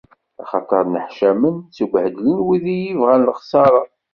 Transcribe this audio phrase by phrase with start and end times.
[0.41, 3.81] Axaṭer nneḥcamen, ttubhedlen, wid i iyi-ibɣan lexṣara.